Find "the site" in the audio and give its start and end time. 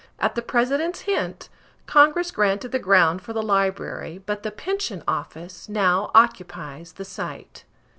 6.93-7.65